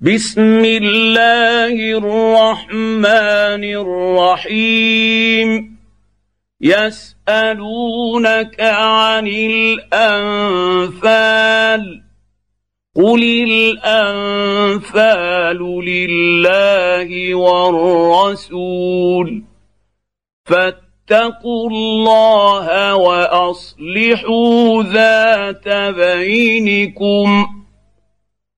[0.00, 3.64] بسم الله الرحمن
[4.44, 5.78] الرحيم.
[6.60, 12.02] يسألونك عن الأنفال.
[12.96, 13.44] قل
[13.82, 19.42] الأنفال لله والرسول.
[20.46, 27.57] فاتقوا الله وأصلحوا ذات بينكم.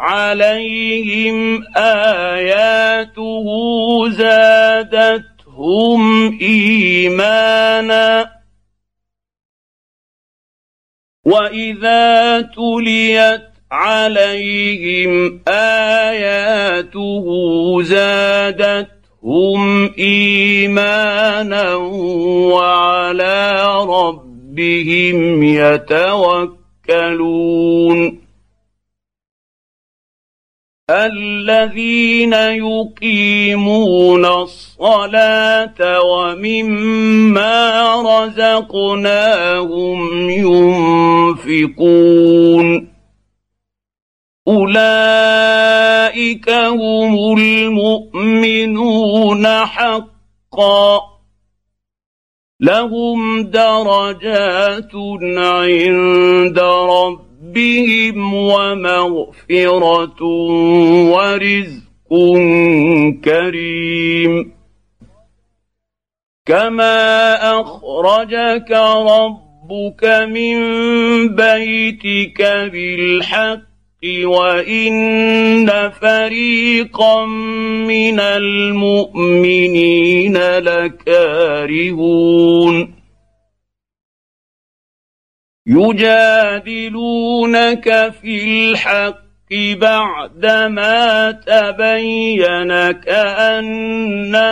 [0.00, 3.46] عليهم آياته
[4.10, 6.02] زادتهم
[6.42, 8.30] إيمانا.
[11.24, 17.26] وإذا تليت عليهم آياته
[17.82, 19.60] زادتهم
[19.98, 21.74] إيمانا
[22.54, 26.60] وعلى ربهم يتوكلون.
[30.90, 37.62] الذين يقيمون الصلاة ومما
[38.02, 40.00] رزقناهم
[41.50, 42.88] ينفقون.
[44.48, 51.00] أولئك هم المؤمنون حقا.
[52.60, 54.94] لهم درجات
[55.36, 60.22] عند ربهم ربهم ومغفره
[61.10, 62.10] ورزق
[63.24, 64.52] كريم
[66.46, 70.58] كما اخرجك ربك من
[71.28, 73.60] بيتك بالحق
[74.24, 77.26] وان فريقا
[77.86, 79.56] من المؤمنين
[80.58, 81.90] لكارهون
[85.66, 87.34] يجادلونك
[88.22, 89.20] في الحق
[89.52, 94.50] بعدما تبين كأنما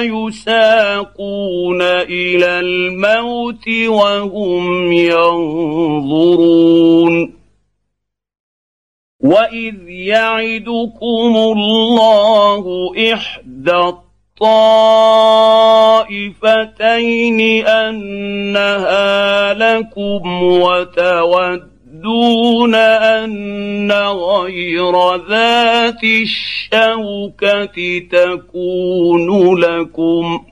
[0.00, 6.40] يساقون إلى الموت وهم ينظرون.
[9.20, 14.09] واذ يعدكم الله احدى
[16.30, 21.94] الطائفتين انها لكم وتودون
[22.74, 30.44] ان غير ذات الشوكه تكون لكم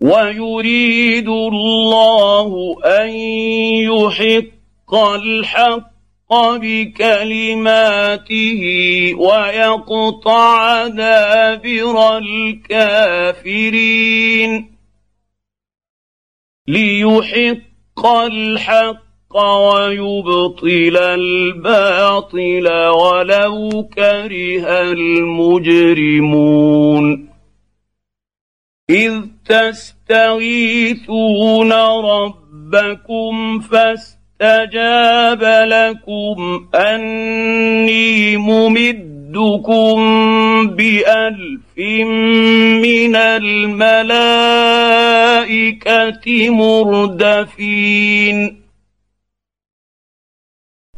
[0.00, 3.10] ويريد الله ان
[3.90, 5.95] يحق الحق
[6.32, 8.62] بكلماته
[9.18, 13.96] ويقطع دابر الكافرين.
[16.68, 26.56] ليحق الحق ويبطل الباطل ولو كره المجرمون.
[28.90, 39.96] إذ تستغيثون ربكم فاستغيثوا استجاب لكم أني ممدكم
[40.66, 41.78] بألف
[42.82, 44.20] من الملائكة
[46.50, 47.86] مردفين.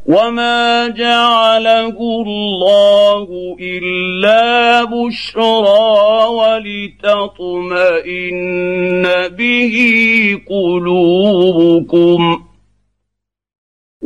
[0.07, 7.37] وما جعله الله إلا بشرى ولتطمئن
[9.37, 9.75] به
[10.49, 12.21] قلوبكم.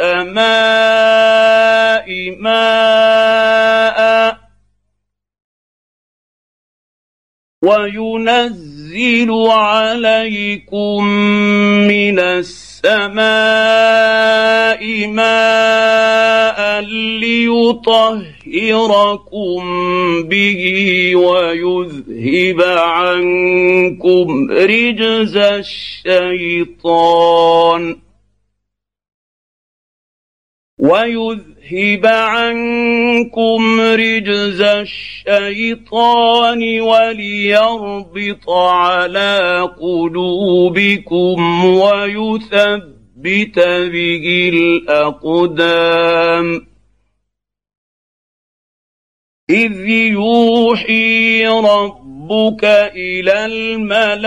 [0.00, 0.36] السماء
[2.40, 3.96] ماء
[7.62, 11.04] وينزل ينزل عليكم
[11.84, 13.26] من السماء
[15.06, 16.80] ماء
[17.20, 18.02] ليطهركم
[20.22, 20.62] به
[21.16, 25.36] ويذهب عنكم رجز
[26.06, 26.86] الشيطان
[30.86, 36.00] ويذهب عنكم رجز الشيطان
[36.80, 43.58] وليربط على قلوبكم ويثبت
[43.92, 46.46] به الأقدام.
[49.50, 54.26] إذ يوحي ربك إلى الملائكة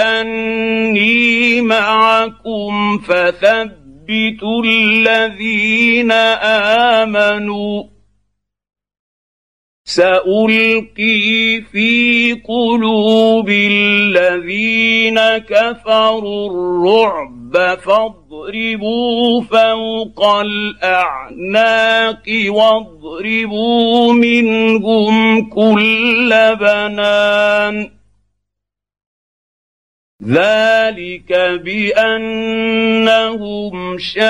[0.00, 6.12] أني معكم فثبتوا يثبت الذين
[7.02, 7.84] آمنوا.
[9.84, 28.01] سألقي في قلوب الذين كفروا الرعب فاضربوا فوق الأعناق واضربوا منهم كل بنان.
[30.26, 31.32] ذلك
[31.64, 32.94] بانهم
[33.98, 34.22] شاقوا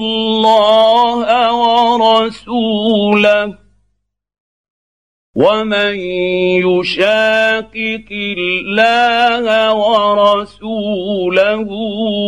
[0.00, 1.52] الله
[1.94, 3.54] ورسوله
[5.36, 5.96] ومن
[6.66, 11.68] يشاقق الله ورسوله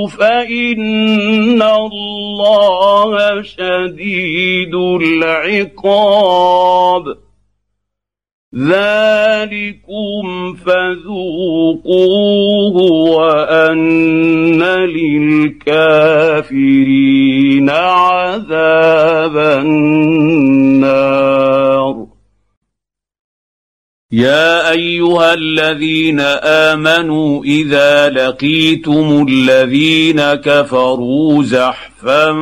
[0.06, 6.40] فان الله شديد العقاب
[8.54, 12.76] ذلكم فذوقوه
[13.16, 14.62] وان
[15.70, 19.36] للكافرين عذاب
[19.66, 20.90] النار.
[24.12, 32.32] يا ايها الذين امنوا اذا لقيتم الذين كفروا زحفا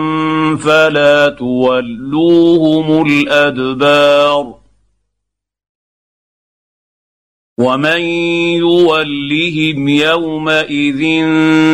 [0.56, 4.57] فلا تولوهم الادبار
[7.58, 8.00] ومن
[8.62, 11.00] يولهم يومئذ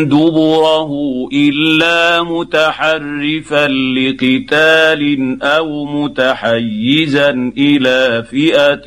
[0.04, 0.90] دبره
[1.32, 5.02] الا متحرفا لقتال
[5.42, 8.86] أو متحيزا إلى فئه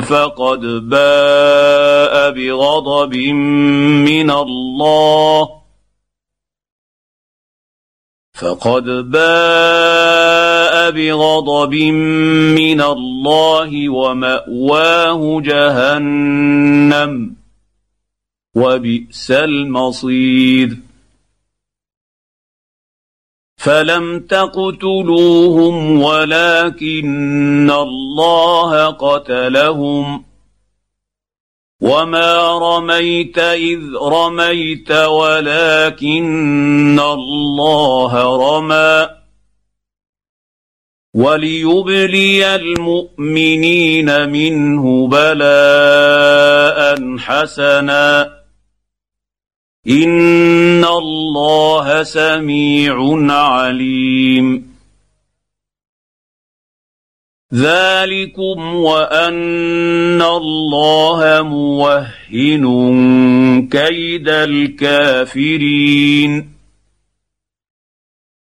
[0.00, 3.16] فقد باء بغضب
[4.04, 5.48] من الله
[8.34, 10.29] فقد باء
[10.90, 11.74] بغضب
[12.54, 17.36] من الله ومأواه جهنم
[18.56, 20.76] وبئس المصير.
[23.56, 30.24] فلم تقتلوهم ولكن الله قتلهم.
[31.80, 39.19] وما رميت إذ رميت ولكن الله رمى.
[41.14, 48.40] وليبلي المؤمنين منه بلاء حسنا.
[49.88, 52.96] إن الله سميع
[53.32, 54.70] عليم.
[57.54, 62.64] ذلكم وأن الله موهن
[63.68, 65.80] كيد الكافرين.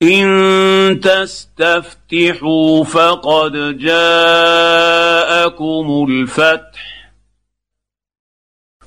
[0.04, 5.26] إن تستفتحوا فقد جاءكم
[6.10, 6.94] الفتح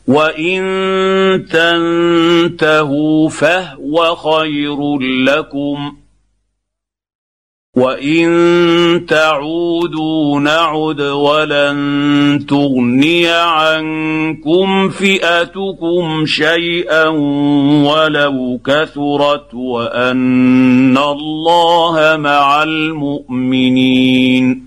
[0.06, 0.62] وإن
[1.50, 5.96] تنتهوا فهو خير لكم.
[7.76, 17.08] وان تعودوا نعد ولن تغني عنكم فئتكم شيئا
[17.84, 24.66] ولو كثرت وان الله مع المؤمنين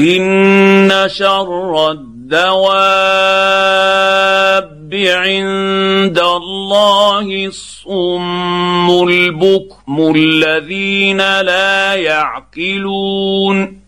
[0.00, 3.14] ان شر الدواب
[4.94, 13.80] عند الله الصم البكم الذين لا يعقلون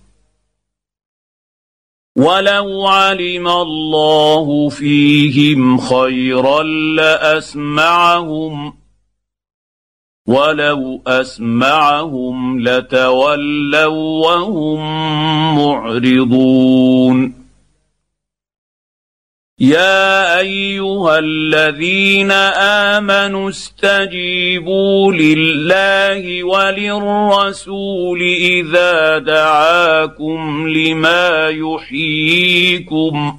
[2.17, 6.63] ولو علم الله فيهم خيرا
[6.97, 8.76] لاسمعهم
[10.27, 14.81] ولو أسمعهم لتولوا وهم
[15.59, 17.47] معرضون.
[19.61, 22.31] يا أيها الذين
[22.93, 33.39] آمنوا استجيبوا لله وللرسول إذا دعاكم لما يحييكم.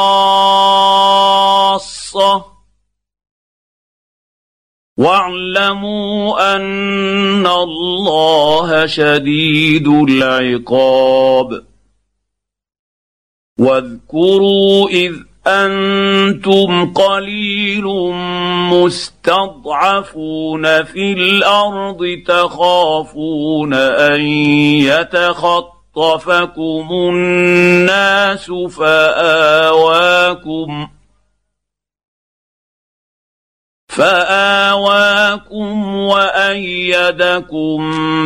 [5.01, 11.63] واعلموا أن الله شديد العقاب.
[13.59, 15.15] واذكروا إذ
[15.47, 17.83] أنتم قليل
[18.73, 24.21] مستضعفون في الأرض تخافون أن
[24.85, 30.87] يتخطفكم الناس فآواكم
[33.91, 37.79] فآواكم وأيدكم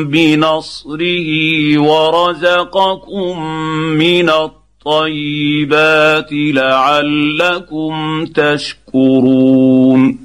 [0.10, 1.30] بنصره
[1.80, 3.44] ورزقكم
[3.98, 10.25] من الطيبات لعلكم تشكرون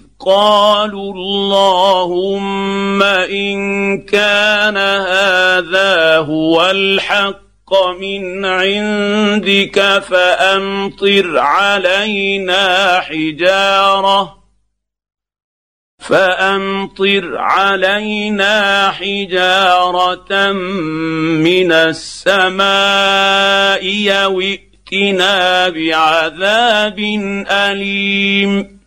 [0.25, 3.57] قالوا اللهم إن
[4.01, 7.41] كان هذا هو الحق
[7.99, 14.41] من عندك فأمطر علينا حجارة
[15.99, 22.65] فأمطر علينا حجارة من السماء
[23.85, 26.99] يوئتنا بعذاب
[27.49, 28.80] أليم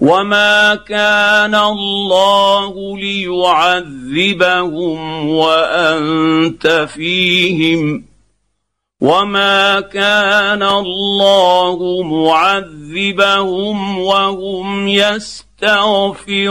[0.00, 4.58] وما كان الله ليعذبهم
[5.28, 8.04] وانت فيهم
[9.00, 16.48] وما كان الله معذبهم وهم يستغفرون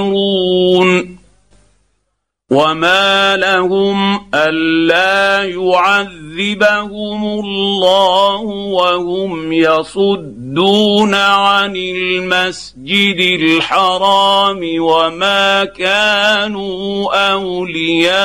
[2.51, 18.17] وما لهم الا يعذبهم الله وهم يصدون عن المسجد الحرام وما كانوا اولياءه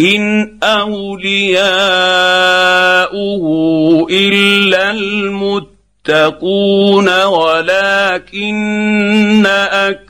[0.00, 1.66] ان اولياؤه
[4.10, 6.44] الا المتقون
[7.24, 8.40] ولكن
[9.46, 10.09] أكثر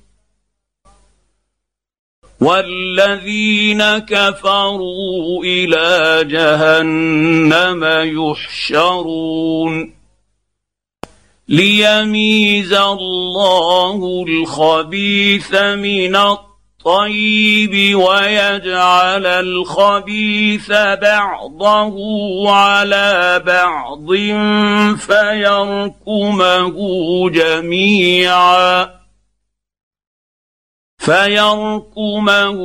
[2.41, 9.93] والذين كفروا إلى جهنم يحشرون.
[11.47, 20.71] ليميز الله الخبيث من الطيب ويجعل الخبيث
[21.01, 21.95] بعضه
[22.51, 24.13] على بعض
[24.97, 26.77] فيركمه
[27.29, 29.00] جميعا.
[31.01, 32.61] فيركمه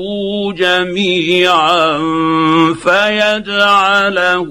[0.52, 1.98] جميعا
[2.74, 4.50] فيجعله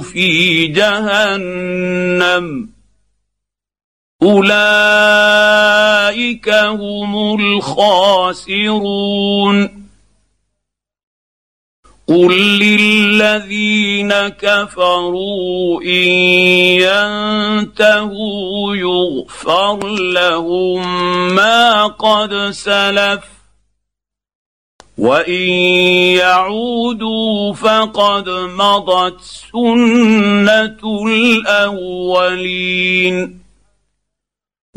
[0.00, 2.68] في جهنم.
[4.22, 4.48] أولئك
[6.48, 8.62] هم الخاسرون.
[12.12, 16.08] قل للذين كفروا ان
[17.72, 20.82] ينتهوا يغفر لهم
[21.34, 23.24] ما قد سلف
[24.98, 25.42] وان
[26.20, 32.62] يعودوا فقد مضت سنه الاولين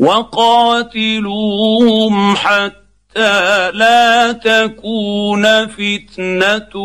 [0.00, 1.56] وقاتلوهم
[2.36, 2.85] حتى
[3.70, 6.76] لا تكون فتنة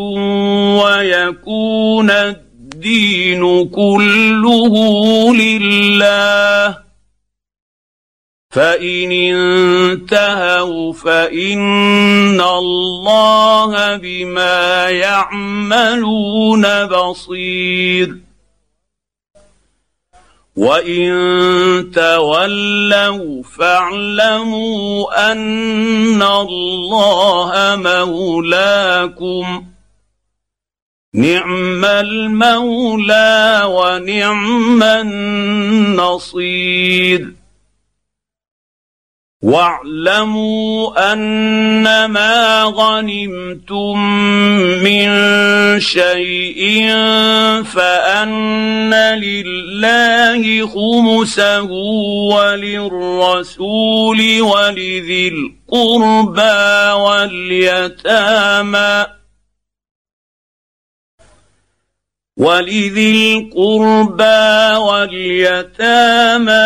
[0.83, 4.73] ويكون الدين كله
[5.35, 6.77] لله.
[8.51, 18.30] فإن انتهوا فإن الله بما يعملون بصير.
[20.55, 29.65] وان تولوا فاعلموا ان الله مولاكم
[31.13, 34.83] نعم المولى ونعم
[36.03, 36.61] النصير
[39.41, 43.97] واعلموا أنما غنمتم
[44.83, 45.09] من
[45.79, 46.87] شيء
[47.63, 51.71] فأن لله خمسه
[52.33, 59.05] وللرسول ولذي القربى واليتامى
[62.41, 66.57] ولذي القربى واليتامى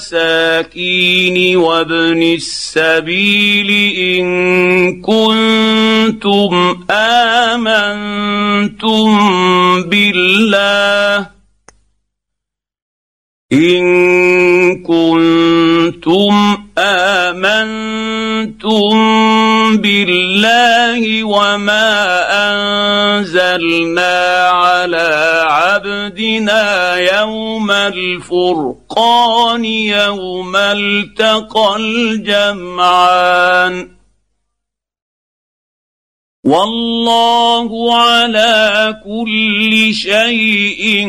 [0.00, 0.76] والمساكين
[1.56, 6.52] وابن السبيل إن كنتم
[7.52, 9.08] آمنتم
[9.82, 11.26] بالله
[13.52, 13.82] إن
[14.82, 16.56] كنتم
[17.30, 18.90] آمنتم
[19.76, 21.88] بالله وما
[22.50, 33.20] أنزلنا على عبدنا يوم الفرقان يوم التقى الجمعان.
[36.44, 41.08] والله على كل شيء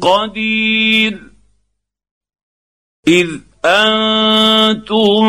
[0.00, 1.20] قدير.
[3.08, 5.24] إذ أنتم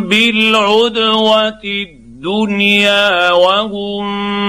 [0.00, 4.06] بالعدوة الدنيا وهم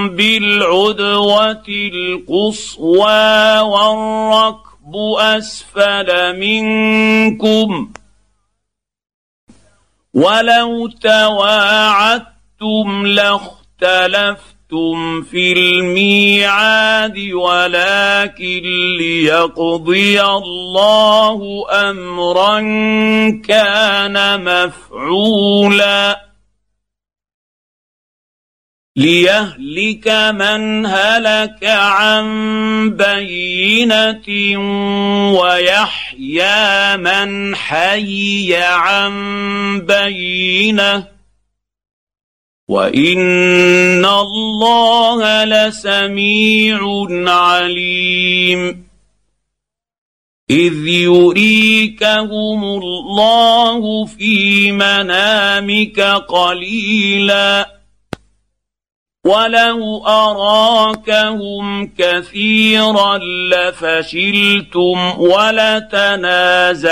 [0.08, 7.90] بالعدوة القصوى والركب أسفل منكم
[10.14, 12.26] ولو تواعدتم
[13.06, 18.62] لاختلفتم اختلفتم في الميعاد ولكن
[18.98, 22.60] ليقضي الله امرا
[23.48, 26.28] كان مفعولا
[28.96, 32.26] ليهلك من هلك عن
[32.90, 34.28] بينه
[35.40, 41.17] ويحيى من حي عن بينه
[42.68, 46.78] وان الله لسميع
[47.32, 48.88] عليم
[50.50, 57.77] اذ يريكهم الله في منامك قليلا
[59.28, 63.18] ولو اراكهم كثيرا
[63.52, 66.82] لفشلتم ولتنازعتم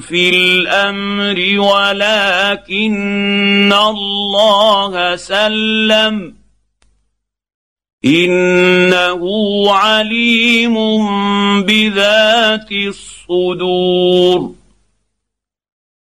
[0.00, 2.86] في الامر ولكن
[3.72, 6.34] الله سلم
[8.04, 9.22] انه
[9.72, 10.76] عليم
[11.62, 14.52] بذات الصدور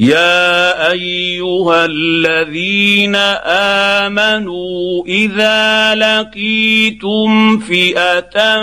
[0.00, 3.16] يا ايها الذين
[3.96, 8.60] امنوا اذا لقيتم فئه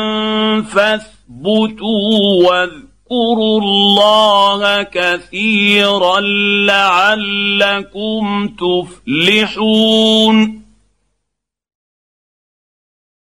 [0.61, 6.19] فاثبتوا واذكروا الله كثيرا
[6.67, 8.49] لعلكم
[9.17, 10.62] تفلحون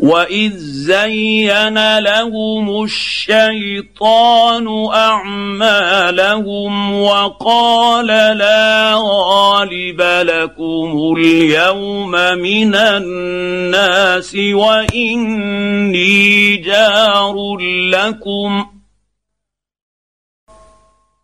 [0.00, 17.56] واذ زين لهم الشيطان اعمالهم وقال لا غالب لكم اليوم من الناس واني جار
[17.90, 18.71] لكم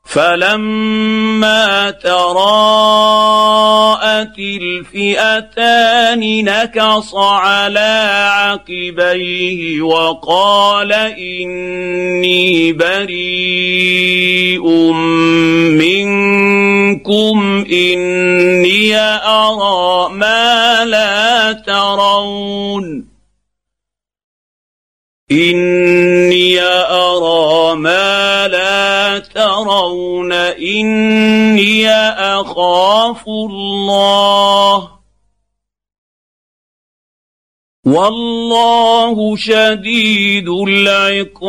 [0.08, 3.18] فلما تراءت
[4.38, 14.68] الفئتان نكص على عقبيه وقال اني بريء
[15.76, 23.08] منكم اني ارى ما لا ترون
[25.30, 26.77] اني
[29.18, 34.90] ترون إني أخاف الله.
[37.86, 41.48] والله شديد العقاب.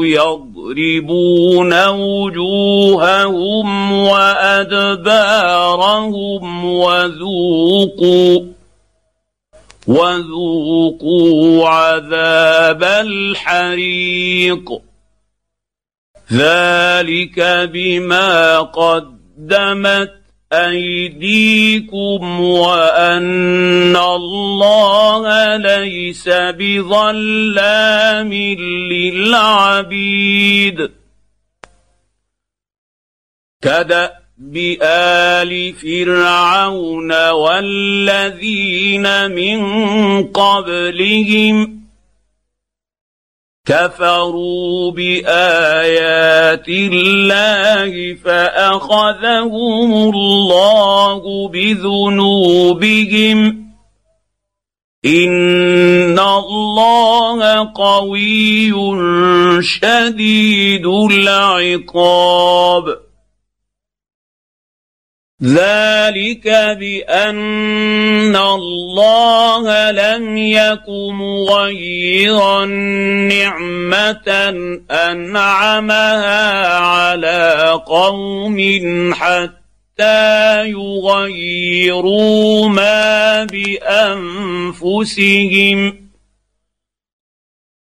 [0.05, 3.67] يضربون وجوههم
[4.07, 5.45] وأدبارهم
[6.65, 8.39] وذوقوا
[9.87, 14.81] وذوقوا عذاب الحريق.
[16.33, 17.39] ذلك
[17.73, 20.20] بما قدمت
[20.53, 28.33] أيديكم وأن الله ليس بظلام
[28.91, 30.91] للعبيد.
[33.61, 39.61] كدأب آل فرعون والذين من
[40.23, 41.80] قبلهم
[43.65, 53.61] كفروا بآيات الله فأخذهم الله بذنوبهم.
[55.05, 58.73] إن الله قوي
[59.63, 63.10] شديد العقاب.
[65.43, 66.47] ذلك
[66.79, 72.65] بأن الله لم يك مغيرا
[73.25, 74.29] نعمة
[74.91, 78.57] أنعمها على قوم
[79.13, 83.43] حتى يغيروا ما
[84.63, 86.09] بأنفسهم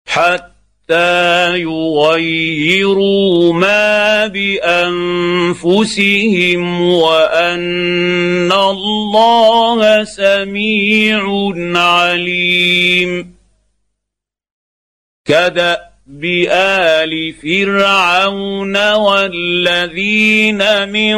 [0.07, 0.54] حتى
[0.85, 5.81] حتى يغيروا ما بانفسهم
[6.81, 13.35] وان الله سميع عليم
[15.25, 21.17] كداب ال فرعون والذين من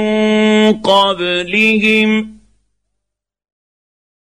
[0.73, 2.37] قبلهم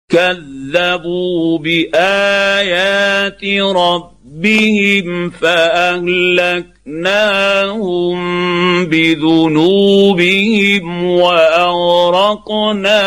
[0.09, 4.12] كذبوا بايات ربهم
[4.43, 6.05] ربهم فاهلكناهم
[8.85, 10.23] بذنوبهم
[11.03, 12.97] واغرقنا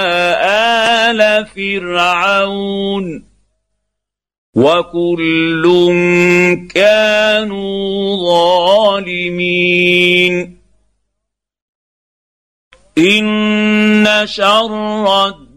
[1.10, 3.24] ال فرعون
[4.54, 5.64] وكل
[6.74, 8.16] كانوا
[8.96, 9.76] ظالمين
[12.98, 15.56] ان شر الدواب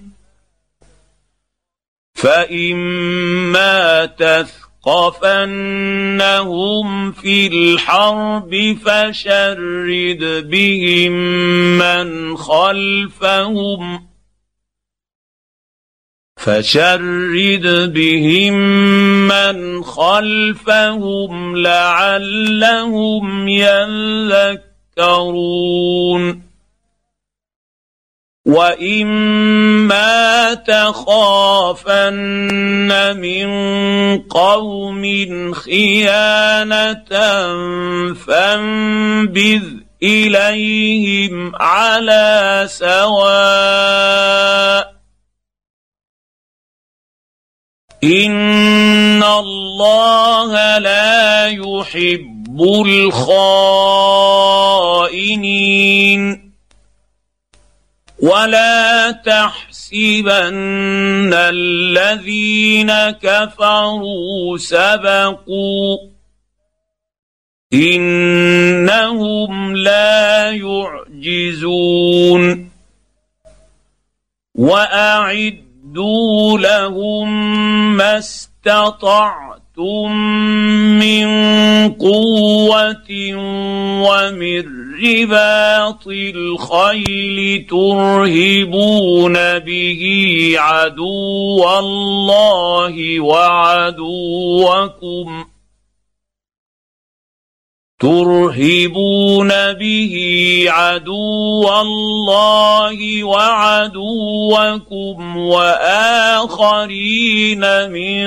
[2.21, 4.61] فاما تثقفنهم
[7.11, 11.11] في الحرب فشرد بهم
[11.77, 14.07] من خلفهم
[16.37, 18.53] فشرد بهم
[19.27, 23.47] من خلفهم لعلهم
[24.97, 25.41] يذكرون
[28.45, 32.11] واما تخافن
[33.17, 33.47] من
[34.17, 37.03] قوم خيانه
[38.13, 39.63] فانبذ
[40.03, 44.11] اليهم على سواء
[48.03, 53.21] ان الله لا يحب الخائنين
[58.21, 60.43] ولا تحسبن
[61.33, 65.97] الذين كفروا سبقوا
[67.73, 70.51] انهم لا
[71.21, 72.71] يعجزون
[74.55, 77.27] واعدوا لهم
[77.97, 80.11] ما استطعتم أَخَذْتُم
[80.99, 81.25] مِّن
[81.93, 83.11] قُوَّةٍ
[84.05, 84.63] وَمِن
[85.03, 90.01] رِّبَاطِ الْخَيْلِ تُرْهِبُونَ بِهِ
[90.57, 94.43] عَدُوَّ اللَّهِ وَعَدُوَّكُمْ
[95.43, 95.50] ۖ
[98.01, 100.13] ترهبون به
[100.67, 104.77] عدو الله وعدوكم
[105.37, 106.69] واخرين
[107.89, 108.21] من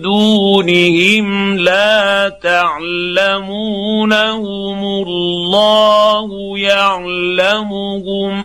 [0.00, 3.82] دونهم لا تعلمونهم
[4.84, 8.44] الله يعلمهم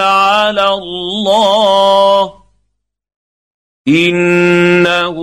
[0.00, 2.32] على الله.
[3.88, 5.16] إنه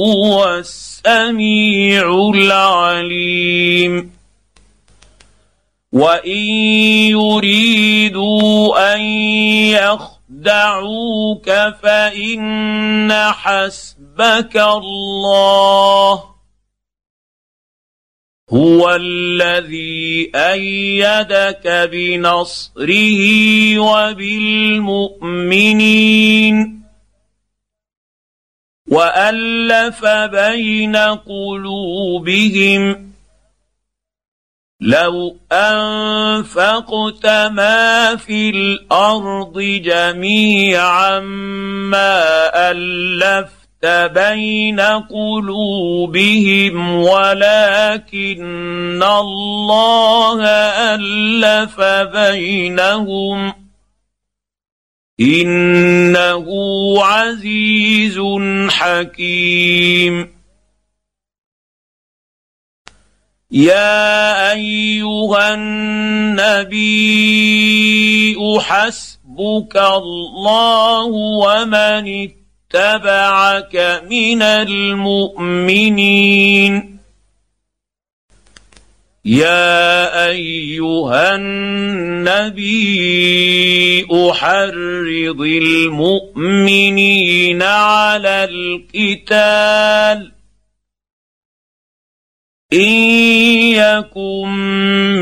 [0.00, 4.12] هو السميع العليم.
[5.92, 6.42] وإن
[7.10, 9.00] يريدوا أن
[10.30, 11.50] يخدعوك
[11.82, 16.29] فإن حسبك الله.
[18.52, 25.20] هو الذي أيدك بنصره وبالمؤمنين
[28.88, 33.10] وألف بين قلوبهم
[34.80, 41.20] لو أنفقت ما في الأرض جميعا
[41.90, 42.20] ما
[42.70, 50.40] ألفت بين قلوبهم ولكن الله
[50.94, 51.80] الف
[52.16, 53.52] بينهم
[55.20, 56.46] انه
[57.04, 58.20] عزيز
[58.68, 60.40] حكيم.
[63.50, 67.10] يا ايها النبي
[68.60, 71.04] حسبك الله
[71.42, 72.30] ومن
[72.74, 76.00] اتبعك من المؤمنين.
[79.24, 82.76] يا أيها النبي
[84.30, 86.82] أحرض المؤمنين
[87.62, 90.32] على القتال.
[92.72, 92.92] ان
[93.74, 94.48] يكن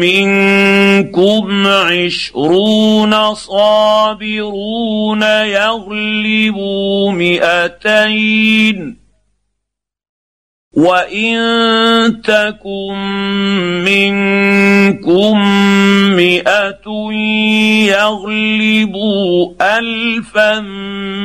[0.01, 8.97] منكم عشرون صابرون يغلبوا مئتين
[10.79, 12.95] وان تكن
[13.85, 15.39] منكم
[16.17, 16.87] مئه
[17.91, 20.61] يغلبوا الفا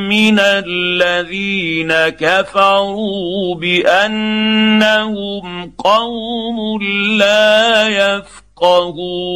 [0.09, 5.45] من الذين كفروا بانهم
[5.77, 6.83] قوم
[7.17, 9.33] لا يفقهون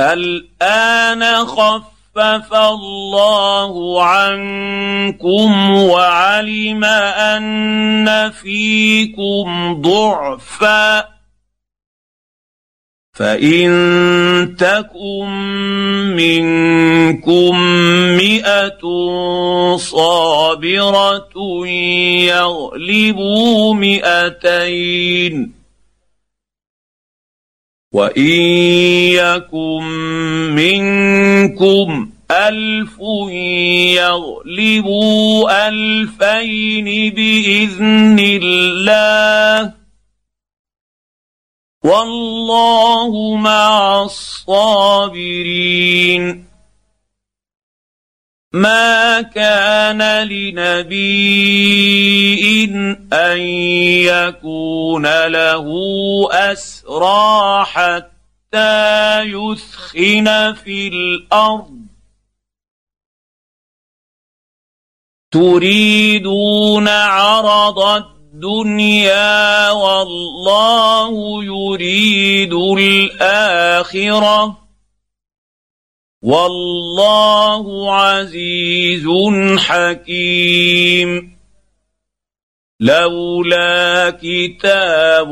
[0.00, 11.08] الان خف خفف الله عنكم وعلم أن فيكم ضعفا
[13.12, 13.68] فإن
[14.58, 15.28] تكن
[16.16, 17.58] منكم
[18.16, 18.82] مئة
[19.76, 21.66] صابرة
[22.28, 25.55] يغلبوا مئتين
[27.92, 28.30] وان
[29.14, 29.84] يكن
[30.54, 32.98] منكم الف
[33.96, 39.72] يغلبوا الفين باذن الله
[41.84, 45.36] والله مع الصابرين
[48.56, 51.04] ما كان لنبي
[53.12, 53.38] أن
[54.08, 55.66] يكون له
[56.32, 61.76] أسرى حتى يثخن في الأرض.
[65.30, 74.65] تريدون عرض الدنيا والله يريد الآخرة.
[76.26, 79.06] والله عزيز
[79.58, 81.36] حكيم.
[82.80, 85.28] لولا كتاب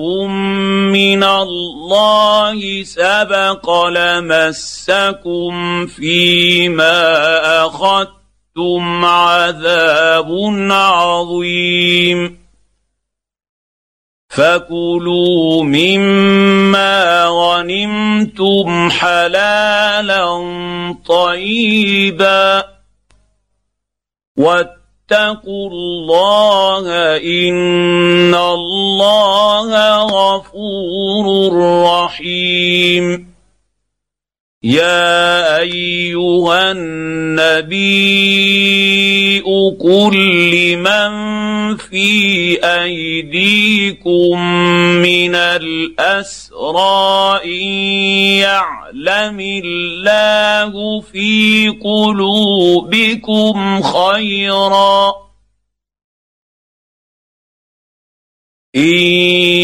[0.93, 5.53] من الله سبق لمسكم
[5.87, 7.07] فيما
[7.67, 10.29] أخذتم عذاب
[10.71, 12.44] عظيم.
[14.35, 20.25] فكلوا مما غنمتم حلالا
[21.07, 22.65] طيبا
[24.39, 29.71] واتقوا الله ان الله
[30.03, 31.53] غفور
[31.85, 33.24] رحيم
[34.65, 37.85] يا أيها النبي
[39.81, 40.17] قل
[40.51, 44.41] لمن في أيديكم
[45.05, 46.81] من الأسرى
[47.45, 47.69] إن
[48.41, 55.24] يعلم الله في قلوبكم خيرا.
[58.77, 58.99] ان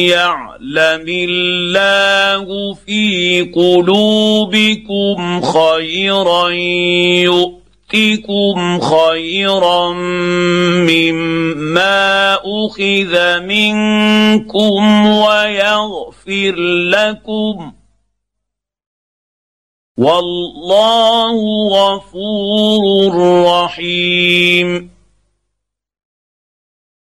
[0.07, 6.49] يعلم الله في قلوبكم خيرا
[7.91, 9.93] يؤتكم خيرا
[10.87, 16.55] مما اخذ منكم ويغفر
[16.95, 17.73] لكم
[19.99, 21.37] والله
[21.73, 23.13] غفور
[23.47, 25.00] رحيم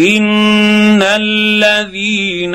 [0.00, 2.54] ان الذين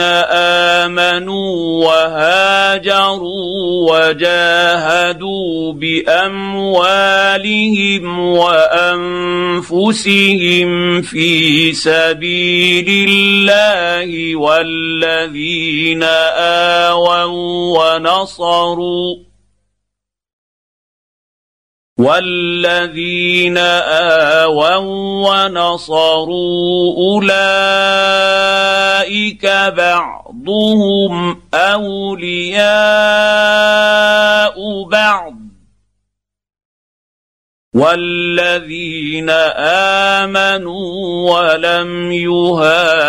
[0.81, 3.45] امنوا وهاجروا
[3.91, 6.99] وجاهدوا باموالهم
[9.39, 9.91] وانفسهم
[11.01, 17.25] في سبيل الله والذين اووا
[17.77, 19.15] ونصروا
[21.99, 24.75] والذين اووا
[25.45, 27.35] ونصروا اولئك
[29.77, 32.65] بعضهم اولياء
[34.91, 35.44] بعض
[37.75, 39.29] والذين
[40.19, 40.87] امنوا
[41.31, 43.03] ولم يهاجروا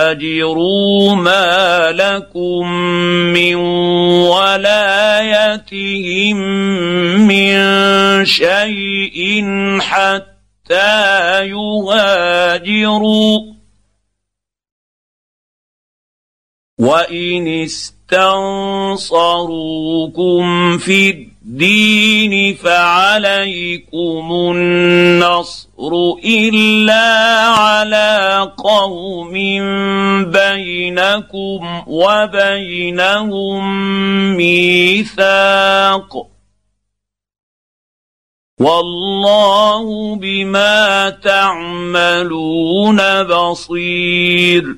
[1.15, 2.73] ما لكم
[3.31, 3.55] من
[4.27, 5.57] ولايتهم
[7.27, 7.55] من
[8.25, 9.47] شيء
[9.81, 13.39] حتى يهاجروا
[16.79, 18.39] وان استنصروكم
[20.79, 25.93] في الدين الدين فعليكم النصر
[26.25, 27.07] إلا
[27.47, 29.33] على قوم
[30.31, 33.63] بينكم وبينهم
[34.37, 36.27] ميثاق
[38.61, 44.77] والله بما تعملون بصير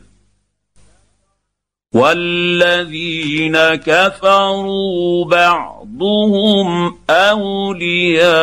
[1.95, 5.25] والذين كفروا
[5.99, 8.35] بعضهم أولياء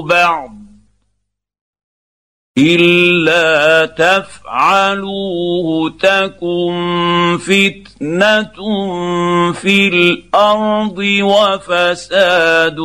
[0.00, 0.50] بعض.
[2.58, 5.66] الا تفعلوه
[6.00, 8.52] تكن فتنه
[9.52, 12.76] في الأرض وفساد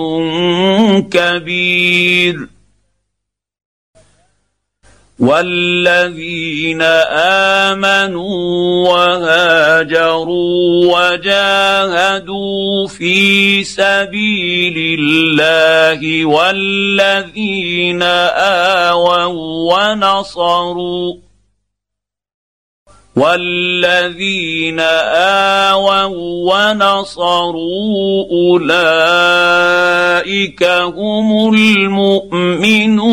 [1.11, 2.58] كبير.
[5.19, 6.81] والذين
[7.71, 10.39] امنوا وهاجروا
[10.95, 19.25] وجاهدوا في سبيل الله والذين اووا
[19.73, 21.15] ونصروا
[23.15, 26.05] والذين اووا
[26.53, 29.43] ونصروا اولئك
[30.63, 33.09] هم المؤمنون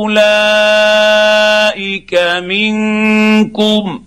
[2.43, 4.06] منكم.